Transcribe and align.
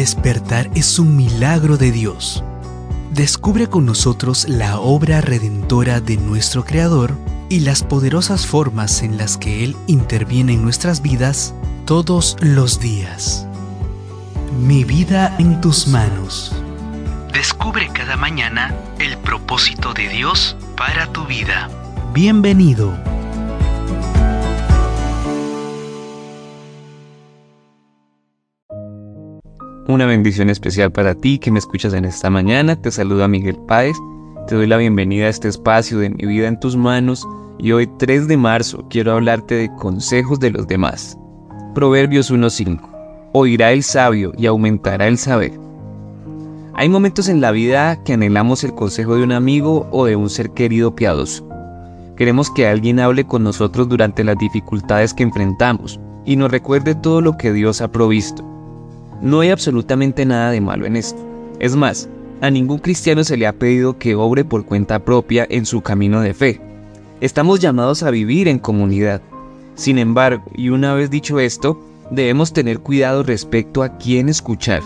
Despertar 0.00 0.70
es 0.74 0.98
un 0.98 1.14
milagro 1.14 1.76
de 1.76 1.92
Dios. 1.92 2.42
Descubre 3.12 3.66
con 3.66 3.84
nosotros 3.84 4.48
la 4.48 4.80
obra 4.80 5.20
redentora 5.20 6.00
de 6.00 6.16
nuestro 6.16 6.64
Creador 6.64 7.18
y 7.50 7.60
las 7.60 7.82
poderosas 7.82 8.46
formas 8.46 9.02
en 9.02 9.18
las 9.18 9.36
que 9.36 9.62
Él 9.62 9.76
interviene 9.88 10.54
en 10.54 10.62
nuestras 10.62 11.02
vidas 11.02 11.54
todos 11.84 12.38
los 12.40 12.80
días. 12.80 13.46
Mi 14.58 14.84
vida 14.84 15.36
en 15.38 15.60
tus 15.60 15.86
manos. 15.86 16.50
Descubre 17.34 17.90
cada 17.92 18.16
mañana 18.16 18.74
el 18.98 19.18
propósito 19.18 19.92
de 19.92 20.08
Dios 20.08 20.56
para 20.78 21.12
tu 21.12 21.26
vida. 21.26 21.68
Bienvenido. 22.14 23.09
Una 29.88 30.06
bendición 30.06 30.50
especial 30.50 30.92
para 30.92 31.14
ti 31.14 31.38
que 31.38 31.50
me 31.50 31.58
escuchas 31.58 31.94
en 31.94 32.04
esta 32.04 32.30
mañana. 32.30 32.80
Te 32.80 32.90
saluda 32.90 33.26
Miguel 33.26 33.56
Páez. 33.66 33.96
Te 34.46 34.54
doy 34.54 34.66
la 34.66 34.76
bienvenida 34.76 35.24
a 35.24 35.30
este 35.30 35.48
espacio 35.48 35.98
de 35.98 36.10
mi 36.10 36.26
vida 36.26 36.48
en 36.48 36.60
tus 36.60 36.76
manos 36.76 37.26
y 37.58 37.72
hoy 37.72 37.88
3 37.98 38.28
de 38.28 38.36
marzo 38.36 38.86
quiero 38.90 39.12
hablarte 39.12 39.54
de 39.54 39.74
consejos 39.76 40.38
de 40.38 40.50
los 40.50 40.68
demás. 40.68 41.18
Proverbios 41.74 42.30
1.5. 42.30 42.78
Oirá 43.32 43.72
el 43.72 43.82
sabio 43.82 44.32
y 44.36 44.46
aumentará 44.46 45.08
el 45.08 45.18
saber. 45.18 45.52
Hay 46.74 46.88
momentos 46.88 47.28
en 47.28 47.40
la 47.40 47.50
vida 47.50 48.02
que 48.04 48.12
anhelamos 48.12 48.62
el 48.64 48.74
consejo 48.74 49.16
de 49.16 49.22
un 49.22 49.32
amigo 49.32 49.88
o 49.90 50.04
de 50.04 50.14
un 50.14 50.28
ser 50.30 50.50
querido 50.50 50.94
piadoso. 50.94 51.48
Queremos 52.16 52.50
que 52.50 52.68
alguien 52.68 53.00
hable 53.00 53.24
con 53.24 53.42
nosotros 53.42 53.88
durante 53.88 54.24
las 54.24 54.36
dificultades 54.38 55.14
que 55.14 55.22
enfrentamos 55.22 55.98
y 56.26 56.36
nos 56.36 56.50
recuerde 56.50 56.94
todo 56.94 57.22
lo 57.22 57.36
que 57.38 57.52
Dios 57.52 57.80
ha 57.80 57.90
provisto. 57.90 58.49
No 59.22 59.40
hay 59.40 59.50
absolutamente 59.50 60.24
nada 60.24 60.50
de 60.50 60.60
malo 60.60 60.86
en 60.86 60.96
esto. 60.96 61.18
Es 61.58 61.76
más, 61.76 62.08
a 62.40 62.50
ningún 62.50 62.78
cristiano 62.78 63.22
se 63.22 63.36
le 63.36 63.46
ha 63.46 63.52
pedido 63.52 63.98
que 63.98 64.14
obre 64.14 64.44
por 64.44 64.64
cuenta 64.64 64.98
propia 65.00 65.46
en 65.50 65.66
su 65.66 65.82
camino 65.82 66.22
de 66.22 66.32
fe. 66.32 66.60
Estamos 67.20 67.60
llamados 67.60 68.02
a 68.02 68.10
vivir 68.10 68.48
en 68.48 68.58
comunidad. 68.58 69.20
Sin 69.74 69.98
embargo, 69.98 70.44
y 70.54 70.70
una 70.70 70.94
vez 70.94 71.10
dicho 71.10 71.38
esto, 71.38 71.78
debemos 72.10 72.54
tener 72.54 72.80
cuidado 72.80 73.22
respecto 73.22 73.82
a 73.82 73.98
quién 73.98 74.30
escuchar. 74.30 74.82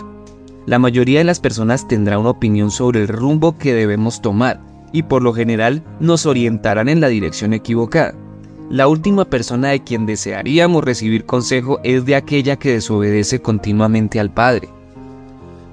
La 0.65 0.79
mayoría 0.79 1.19
de 1.19 1.25
las 1.25 1.39
personas 1.39 1.87
tendrá 1.87 2.19
una 2.19 2.31
opinión 2.31 2.71
sobre 2.71 3.01
el 3.01 3.07
rumbo 3.07 3.57
que 3.57 3.73
debemos 3.73 4.21
tomar 4.21 4.59
y 4.91 5.03
por 5.03 5.21
lo 5.21 5.33
general 5.33 5.83
nos 5.99 6.25
orientarán 6.25 6.89
en 6.89 6.99
la 6.99 7.07
dirección 7.07 7.53
equivocada. 7.53 8.15
La 8.69 8.87
última 8.87 9.25
persona 9.25 9.69
de 9.69 9.83
quien 9.83 10.07
desearíamos 10.07 10.83
recibir 10.83 11.25
consejo 11.25 11.79
es 11.83 12.03
de 12.05 12.15
aquella 12.15 12.55
que 12.55 12.73
desobedece 12.73 13.39
continuamente 13.39 14.19
al 14.19 14.33
Padre. 14.33 14.69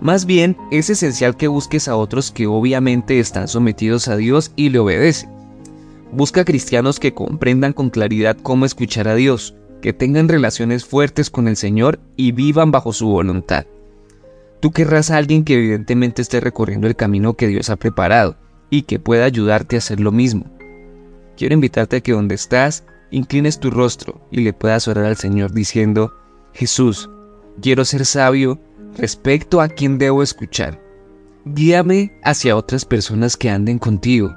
Más 0.03 0.27
bien, 0.27 0.59
es 0.71 0.91
esencial 0.91 1.37
que 1.37 1.48
busques 1.48 1.89
a 1.89 1.97
otros 1.97 2.31
que 2.31 2.47
obviamente 2.47 3.19
están 3.19 3.48
sometidos 3.48 4.09
a 4.09 4.17
Dios 4.17 4.53
y 4.57 4.69
le 4.69 4.79
obedecen. 4.79 5.31
Busca 6.13 6.45
cristianos 6.45 7.01
que 7.01 7.15
comprendan 7.15 7.73
con 7.73 7.89
claridad 7.89 8.37
cómo 8.43 8.67
escuchar 8.67 9.09
a 9.09 9.15
Dios, 9.15 9.55
que 9.81 9.95
tengan 9.95 10.29
relaciones 10.29 10.85
fuertes 10.85 11.31
con 11.31 11.48
el 11.48 11.57
Señor 11.57 11.98
y 12.17 12.33
vivan 12.33 12.73
bajo 12.73 12.93
su 12.93 13.09
voluntad. 13.09 13.65
Tú 14.61 14.70
querrás 14.70 15.11
a 15.11 15.17
alguien 15.17 15.45
que 15.45 15.55
evidentemente 15.55 16.20
esté 16.20 16.41
recorriendo 16.41 16.89
el 16.89 16.97
camino 16.97 17.35
que 17.35 17.47
Dios 17.47 17.70
ha 17.70 17.77
preparado 17.77 18.37
y 18.69 18.83
que 18.83 18.98
pueda 18.98 19.25
ayudarte 19.25 19.77
a 19.77 19.79
hacer 19.79 19.98
lo 19.98 20.13
mismo 20.13 20.45
quiero 21.43 21.55
invitarte 21.55 21.97
a 21.97 22.01
que 22.01 22.12
donde 22.12 22.37
estás, 22.37 22.85
inclines 23.11 23.59
tu 23.59 23.69
rostro 23.69 24.25
y 24.31 24.43
le 24.43 24.53
puedas 24.53 24.87
orar 24.87 25.07
al 25.07 25.17
Señor 25.17 25.51
diciendo, 25.51 26.15
Jesús, 26.53 27.11
quiero 27.61 27.85
ser 27.85 28.07
sabio 28.07 28.61
respecto 28.97 29.61
a 29.61 29.67
quien 29.67 29.98
debo 29.98 30.23
escuchar. 30.23 30.81
Guíame 31.45 32.17
hacia 32.23 32.57
otras 32.57 32.85
personas 32.85 33.37
que 33.37 33.51
anden 33.51 33.81
contigo 33.81 34.33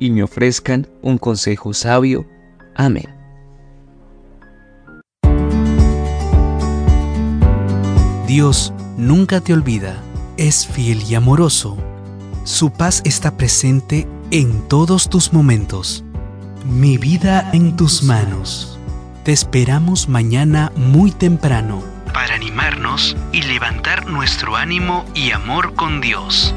y 0.00 0.10
me 0.10 0.24
ofrezcan 0.24 0.88
un 1.00 1.16
consejo 1.16 1.72
sabio. 1.72 2.26
Amén. 2.74 3.06
Dios 8.26 8.72
nunca 8.96 9.40
te 9.40 9.52
olvida, 9.52 10.02
es 10.36 10.66
fiel 10.66 11.04
y 11.08 11.14
amoroso. 11.14 11.76
Su 12.42 12.72
paz 12.72 13.00
está 13.04 13.36
presente 13.36 14.08
en 14.32 14.66
todos 14.66 15.08
tus 15.08 15.32
momentos. 15.32 16.04
Mi 16.64 16.98
vida 16.98 17.50
en 17.52 17.76
tus 17.76 18.02
manos. 18.02 18.78
Te 19.24 19.32
esperamos 19.32 20.08
mañana 20.08 20.72
muy 20.76 21.10
temprano 21.10 21.82
para 22.12 22.34
animarnos 22.34 23.16
y 23.32 23.42
levantar 23.42 24.06
nuestro 24.06 24.56
ánimo 24.56 25.04
y 25.14 25.30
amor 25.30 25.74
con 25.74 26.00
Dios. 26.00 26.54